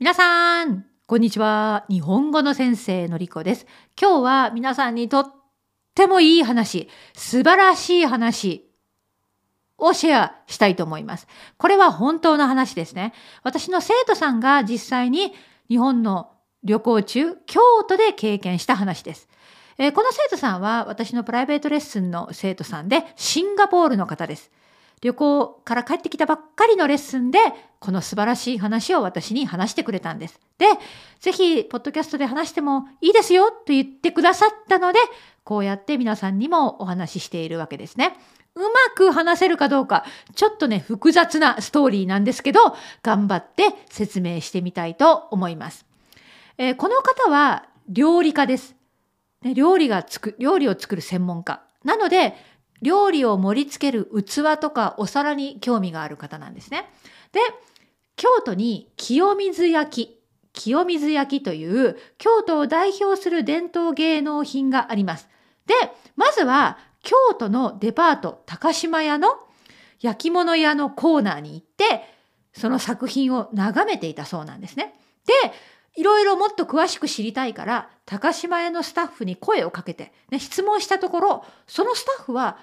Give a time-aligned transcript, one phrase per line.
[0.00, 1.84] 皆さん、こんにちは。
[1.90, 3.66] 日本語の先生のりこです。
[4.00, 5.26] 今日は皆さんにとっ
[5.94, 8.66] てもいい話、素晴らしい話
[9.76, 11.26] をシェアしたいと思います。
[11.58, 13.12] これは本当の話ですね。
[13.42, 15.34] 私の生徒さんが実際に
[15.68, 16.30] 日本の
[16.64, 19.28] 旅行中、京都で経験した話です。
[19.76, 24.50] えー、この生徒さんは私のプライベートレッスンの生徒さんでシンガポールの方です。
[25.02, 27.38] 旅行から帰ってきたばっかりのレッスンで、
[27.78, 30.38] この素晴らしい話を私に話してくれたんです。
[30.58, 30.66] で、
[31.20, 34.98] ぜひ、ポッドキャストで話してもいいですよと言ってくださったので、
[35.44, 38.14] こうやって皆さんにもお話ししているわけですね。
[38.54, 42.60] うまく話せるかどうか、ちょっとね、複雑なストーリーなんですけど、
[43.02, 45.86] 頑張って説明してみたいと思います。
[46.58, 48.74] えー、この方は料理家です。
[49.42, 51.62] ね、料理がつく、料理を作る専門家。
[51.84, 52.34] なので、
[52.82, 56.88] 料理を盛り付ける器とかお皿に興味がある方なんですね。
[57.32, 57.40] で、
[58.16, 60.20] 京都に清水焼き、
[60.52, 65.28] 清水焼きという京都を代表する伝統芸能品があります。
[65.66, 65.74] で、
[66.16, 69.28] まずは京都のデパート高島屋の
[70.00, 72.02] 焼き物屋のコーナーに行って、
[72.52, 74.94] その作品を眺めていたそうなんですね。
[75.26, 75.32] で、
[75.96, 82.58] いろいろもっと詳しく知りたいから、高島屋のスタッフに声をかけて、ね、質問したところ、そのスタッフは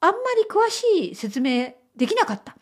[0.00, 2.56] あんまり詳しい説明できなかった。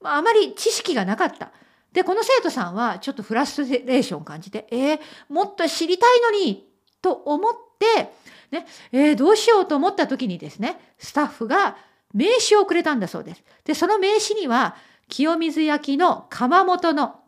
[0.00, 1.52] まあ、あまり知識がなかった。
[1.92, 6.66] で、この生徒さんはちょっとフラストレーションを感じて、えー、もっと知りたいのに
[7.02, 8.12] と思って、
[8.50, 11.76] ね、えー、どうしようと思った時にですね、スタッフが
[12.14, 13.42] 名刺をくれたんだそうです。
[13.64, 14.76] で、その名刺には、
[15.08, 17.20] 清水焼の窯元の、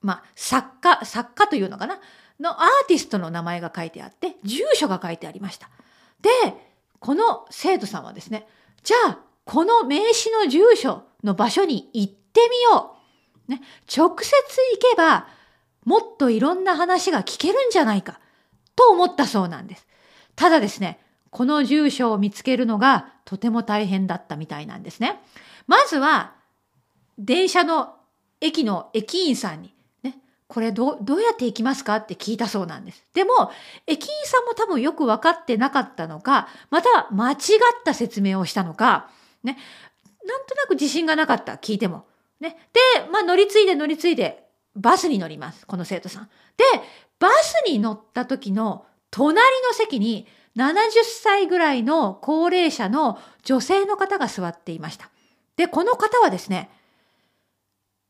[0.00, 2.00] まあ、作家、作家というのかな？
[2.38, 5.68] のアーティストの名前が書いてあって、住所が書いてありました。
[6.22, 6.30] で、
[7.00, 8.46] この生徒さんはですね、
[8.84, 12.96] じゃあ、この名刺の住所の場所に行ってみよ
[13.48, 13.50] う。
[13.50, 13.60] ね、
[13.94, 15.26] 直接行けば、
[15.84, 18.20] もっといろんな話が聞けるんじゃないか、
[18.76, 19.86] と思ったそうなんです。
[20.36, 25.20] ただですね、この住所を見つけるのがとても大変だったみたいなんですね。
[25.66, 26.34] まずは、
[27.18, 27.96] 電車の
[28.40, 29.74] 駅の駅員さんに
[30.50, 33.06] これどどうやって行きますかって聞いたそうなんです。
[33.14, 33.52] でも、
[33.86, 37.36] 駅員さんも多分よく分かってなかったのか、また間違っ
[37.84, 39.10] た説明をしたのか、
[39.44, 39.56] ね、
[40.26, 42.04] なんとなく自信がなかった、聞いても。
[42.40, 42.56] ね。
[42.72, 42.80] で、
[43.12, 44.44] まあ乗り継いで乗り継いで、
[44.74, 46.24] バスに乗ります、この生徒さん。
[46.56, 46.64] で、
[47.20, 50.80] バスに乗った時の隣の席に70
[51.22, 55.10] 歳ぐらいの高齢者の女性の方が座っていました。
[55.54, 56.70] で、この方はですね、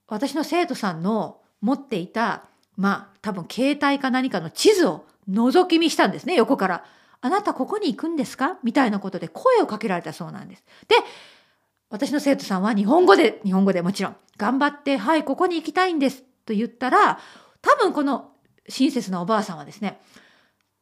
[0.07, 2.45] 私の生徒さんの持っていた、
[2.77, 6.85] まあ多分携帯か何かの地図を覗き見したんですね、横から。
[7.23, 8.59] あなたここに行くんですか？
[8.63, 10.65] みたいなことで声をかけられたそうなんです。
[10.89, 10.97] で、
[11.91, 17.19] 私の生徒さんは日本語で、日本語でもちろん、頑張って、はい、ここに行きたいんですと言ったら、
[17.61, 18.31] 多分この
[18.69, 20.01] 親切なおばあさんはですね、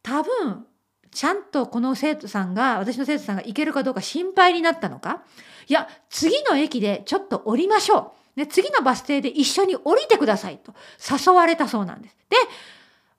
[0.03, 0.65] 多分、
[1.11, 5.23] ちゃんとこの生徒さんが、私の生徒さんが行けるかどうか心配になったのか、
[5.67, 8.18] いや、次の駅でちょっと降りましょう。
[8.39, 10.75] で、次のバス停で一緒に降りてくださいと
[11.27, 12.17] 誘われたそうなんです。
[12.31, 12.37] で、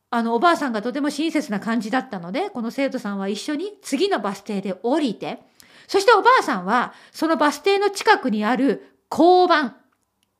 [0.09, 5.39] あの、おばあさんがとても親切な感じだったので、この生徒さんは一緒に次のバス停で降りて、
[5.87, 9.75] そしておばあさんは、そのバス停の近くにある交番、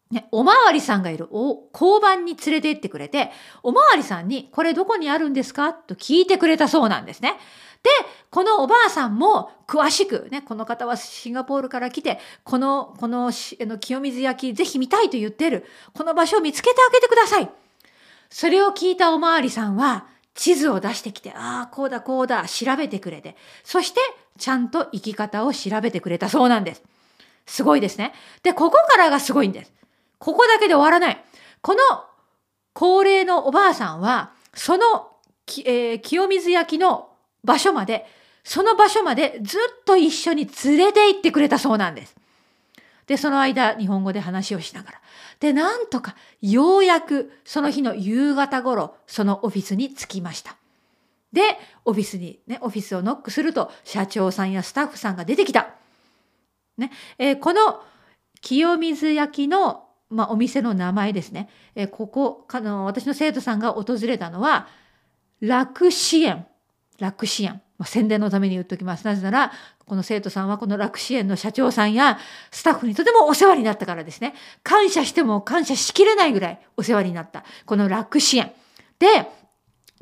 [0.09, 1.63] ね、おまわりさんがいる交
[2.01, 3.31] 番に連れて行ってくれて、
[3.61, 5.71] おまわりさんに、これどこにあるんですか？
[5.73, 7.37] と聞いてくれたそうなんですね。
[7.83, 7.89] で、
[8.31, 15.65] このおばあさんも詳しく、ね、この方はシンガポールから来て、この、この、の清水焼きぜひ見たいと言ってる。
[15.93, 17.49] この場所を見つけてあげてください。
[18.29, 23.99] それを聞いたおまわりさんは、地図を出してきて、ああ、こうだ、こうだ、調べてくれて、そして、
[24.37, 26.83] ちゃんと生き方を調べてくれたそうなんです。
[27.47, 28.13] すごいですね。
[28.43, 29.73] で、ここからがすごいんです。
[30.19, 31.23] ここだけで終わらない。
[31.61, 31.79] この
[32.73, 35.09] 高齢のおばあさんは、その、
[35.65, 37.09] えー、清水焼きの
[37.43, 38.05] 場所まで、
[38.43, 42.15] その場所までずっと一緒に連れて行ってくれたそうなんです。
[43.09, 45.01] で、その間、日本語で話をしながら。
[45.39, 50.57] で、なんとか、ようやく、その日の夕方頃、そのオフィスに着きました。
[51.33, 51.41] で、
[51.85, 55.69] オフィスに、ね、オフィスをノックすると、社長さんやスタッフさんが出てきた。
[56.77, 57.81] ね、えー、この、
[58.41, 61.49] 清水焼の、まあ、お店の名前ですね。
[61.73, 64.67] えー、ここ、あの、私の生徒さんが訪れたのは、
[65.41, 66.45] 楽支援
[66.99, 67.61] 楽支援。
[67.77, 69.05] まあ、宣伝のために言っときます。
[69.05, 69.51] なぜなら、
[69.85, 72.19] この生徒さんはこの楽支援の社長さんや
[72.51, 74.35] スタッフにとてもお世話になったからですね。
[74.63, 77.45] 感謝しても感謝しきれないぐらいお世話になった。
[77.65, 78.51] この楽支援。
[78.99, 79.27] で、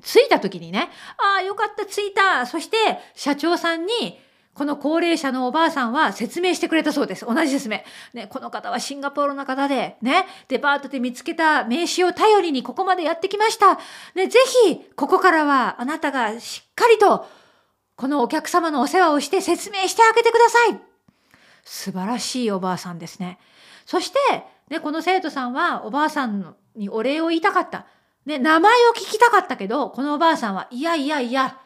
[0.03, 2.45] 着いた時にね、ああ、よかった、着いた。
[2.45, 2.77] そして、
[3.15, 4.19] 社長さんに、
[4.57, 7.27] この高齢者のおばあさんは説明してくれたそうです。
[7.27, 7.81] 同じ説明。
[8.15, 13.75] ね、この方はシンガポールの方で、ね、デパートで見つけた名刺を頼りにここまでやってきました。
[14.15, 17.27] ね、ぜひ、ここからはあなたがしっかりと、
[17.95, 20.79] このお客様のお世話をして説明してあげてください。
[21.63, 23.37] 素晴らしいおばあさんですね。
[23.85, 24.17] そして、
[24.69, 27.85] ね、この生徒さんはおばあさんにお礼を言いたかった。
[28.25, 31.59] ね、名前を聞きたかったけど、このおばあさんは、いやいやいや、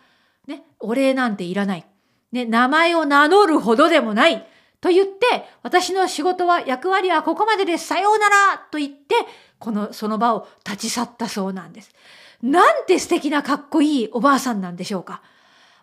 [0.45, 1.85] ね、お礼なんていらない。
[2.31, 4.47] ね、名前を名乗るほどでもない。
[4.79, 7.87] と言って、私の仕事は、役割はここまでです。
[7.87, 9.15] さようならと言って、
[9.59, 11.93] この、その場を立ち去ったそうなんです。
[12.41, 15.21] なんて素敵なかっこいいおばあさんなんでしょうか。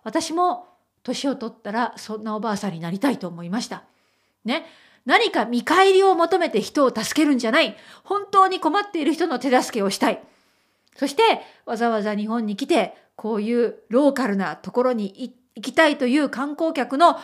[0.03, 0.67] 私も
[1.03, 3.85] 年を取ったらそんなおばあさんになりたいと思いました。
[4.45, 4.67] ね。
[5.07, 7.77] 何か見返りを求めて人を助けるんじゃない。
[8.03, 10.23] 本当に困っている人の手助けをしたい。
[10.97, 11.23] そして
[11.65, 17.19] わざわざ日本に来てこういうローカルなところに行っ行きたいという観光客の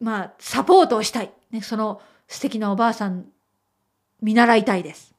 [0.00, 1.32] まあサポートをしたい。
[1.52, 3.26] ね、その素敵なおばあさん
[4.20, 5.14] 見習いたいです。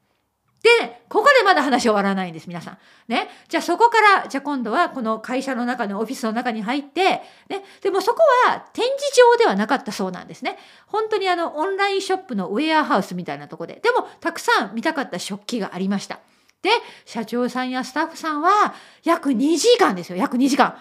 [0.63, 0.69] で、
[1.09, 2.77] ここでまだ話終わらないんです、皆さん。
[3.07, 3.29] ね。
[3.47, 7.63] じゃあそこから、じゃあ今度はこの会社の中のオフィスの中に入って、ね。
[7.81, 8.97] でもそこは展示
[9.33, 10.57] 場ではなかったそうなんですね。
[10.88, 13.79] 本当にあの、オンラインショップのウェアハウスみたいなとこで。
[13.83, 16.19] でも、たくさん見たかった食器がありました。
[16.61, 16.69] で、
[17.05, 18.73] 社長さんやスタッフさんは、
[19.03, 20.77] 約2時間ですよ、約2時間。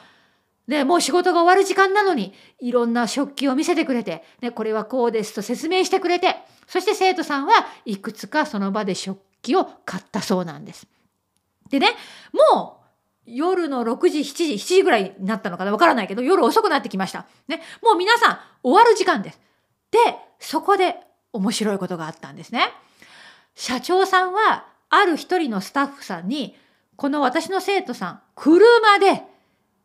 [0.68, 6.36] で、もう仕事が終わる時間なのに、いろんな食器を見せてくれて、ね、これはこうですと説明してくれて、
[6.66, 7.52] そして生徒さんは
[7.84, 10.86] いくつかその場で食器を買ったそうなんです。
[11.68, 11.88] でね、
[12.32, 12.80] も
[13.26, 17.26] う夜の6時、7時、7時ぐらいになったのかなわからないけど、夜遅くなってきました。
[17.48, 19.40] ね、もう皆さん終わる時間です。
[19.90, 19.98] で、
[20.38, 20.96] そこで
[21.32, 22.72] 面白いことがあったんですね。
[23.54, 26.56] 社長さんは、ある一人のスタッフさんに、
[26.96, 29.22] この私の生徒さん、車で、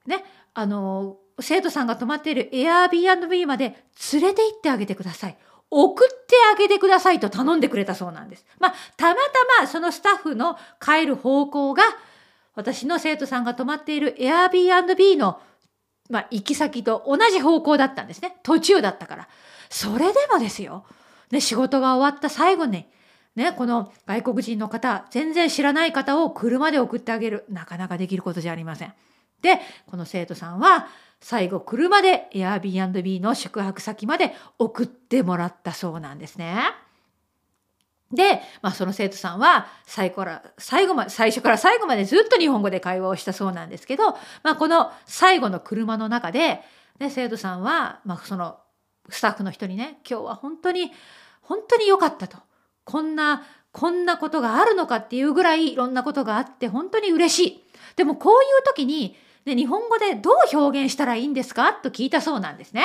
[0.06, 0.25] ね、
[0.57, 3.77] あの、生徒さんが泊まっている Airbnb まで
[4.12, 5.38] 連れて行ってあげてください。
[5.69, 8.45] 送ってあげてくださいと頼んでくれたそうなんです。
[8.57, 9.21] まあ、たまた
[9.62, 11.83] まそのスタッフの帰る方向が、
[12.56, 15.39] 私の生徒さんが泊まっている Airbnb の、
[16.09, 18.38] まあ、行き先と同じ方向だったんですね。
[18.42, 19.27] 途中だったから。
[19.69, 20.86] それでもですよ。
[21.30, 22.88] ね、仕事が終わった最後に、
[23.36, 27.45] ね、この外国人の方、全然知らない方を車で送ってあげる。
[27.48, 28.94] なかなかできることじゃありません。
[29.41, 30.87] で、この生徒さんは、
[31.19, 36.59] 最後車で Airbnb の宿泊先まで送ってもらったそうなんですね。
[38.11, 44.11] で、まあ、その生徒さんは最後から最後ま最初から最後までずっと日本語で会話をしたそうなんですけど、
[44.43, 46.61] まあ、この最後の車の中で、
[46.99, 48.59] ね、生徒さんは、まあ、その
[49.09, 50.91] スタッフの人にね今日は本当に
[51.41, 52.37] 本当に良かったと
[52.85, 53.43] こんな
[53.73, 57.63] こんなことがあるのかっていうぐらいいろんなことがあって本当に嬉しい。
[57.97, 59.17] でもこういう時に
[59.47, 61.73] で、日本語でどう表現したらいいんですか？
[61.73, 62.83] と聞いたそうなんですね。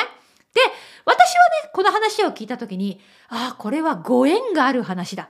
[0.55, 0.61] で、
[1.05, 5.29] 私はね、この話を聞いた時に、ああ、これはご縁がある話だ。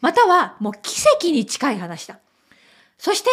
[0.00, 2.18] または、もう奇跡に近い話だ。
[2.98, 3.30] そして、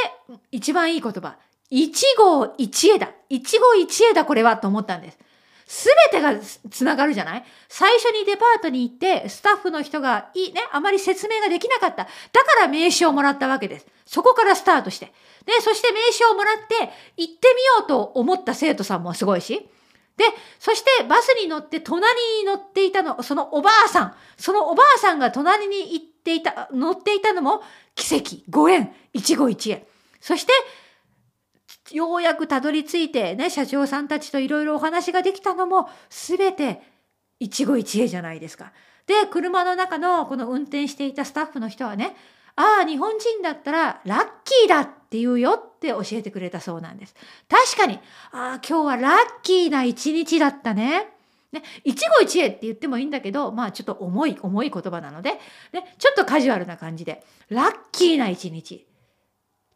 [0.52, 1.38] 一番いい言葉。
[1.72, 3.10] 一号一会だ。
[3.30, 5.18] 一号一会だ、これは、と思ったんです。
[5.74, 6.36] すべてが
[6.70, 7.44] つながるじゃない？
[7.68, 12.04] 最初にデパートに行って、スタッフの人がいいね、あまり説明ができなかった。
[12.04, 12.10] だ
[12.44, 13.88] から名刺をもらったわけです。
[14.06, 15.12] そこからスタートして。
[15.48, 19.68] で、そして名刺をもらって行ってみようと思った生徒さんもすごいし。
[20.16, 20.26] で、
[20.60, 22.06] そしてバスに乗って隣
[22.40, 27.64] に乗っていたの、そのおばあさん、そのおばあさんが隣に行っていた、乗っていたのも
[27.96, 29.84] 奇跡、ご縁、一期一会。
[30.22, 30.54] そして、
[31.92, 36.82] ようやくたどり着いてね、社長さんたちといろいろお話ができたのも、すべて
[37.40, 38.72] 一期一会じゃないですか。
[39.06, 42.16] で、車の中のこの運転していたスタッフの人はね、
[42.56, 47.16] ああ、日本人だったらラッキーだって言うよって教えてくれたそうなんです。
[47.50, 48.00] 確かに、
[48.32, 51.10] ああ、今日はラッキーな一日だったね。
[51.52, 55.34] ね、一期一会って言ってもいいんだけど、まあちょっと重い、重い言葉なので、
[55.72, 58.88] ね、ちょっとカジュアルな感じで、ラッキーな一日。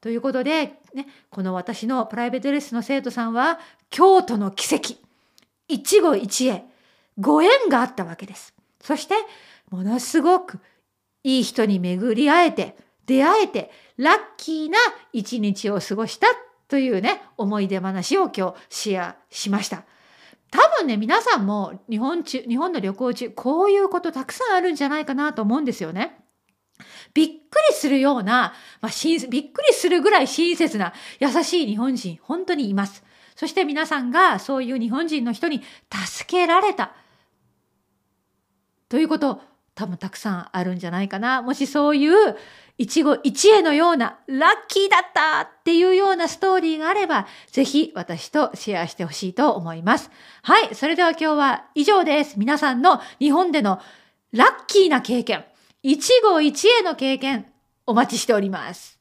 [0.01, 4.95] ということで、ね、この私のプライベートレッスンの生徒さんは、京都の奇跡、
[5.67, 6.65] 一期一会、
[7.17, 8.53] ご縁があったわけです。
[8.81, 9.15] そして、
[9.69, 10.59] ものすごく
[11.23, 14.77] いい人に巡り会えて、出会えて、ラッキーな
[15.13, 16.27] 一日を過ごした
[16.67, 19.83] というね、思い出話を今日シェアしました。
[20.51, 26.19] 多分ね、皆さんも日本中、日本の旅行中、こういうことたくさんあるんじゃないかなと思うんですよね。
[27.13, 27.31] びっく
[27.66, 28.91] りするような、まあ、
[29.29, 33.03] びっくりするぐらい親切な優しい日本人、本当にいます。
[33.35, 36.91] そして皆さんがそういう日本人の人に助けられた。
[38.89, 39.41] ということ
[39.75, 41.43] 多分たくさんあるんじゃないかな。
[41.43, 42.35] もしそういう
[42.79, 50.09] 一期一会のようなラッキーだったっていうようなストーリーがあれば、ぜひ私とシェアしてほしいと思います。
[50.41, 50.73] はい。
[50.73, 52.39] それでは今日は以上です。
[52.39, 53.79] 皆さんの日本での
[54.31, 55.45] ラッキーな経験、
[55.83, 57.45] 一期一会の経験、
[57.89, 58.96] お待ちしております。